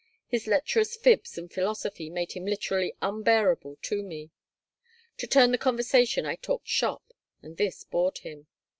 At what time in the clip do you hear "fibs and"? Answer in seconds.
0.97-1.53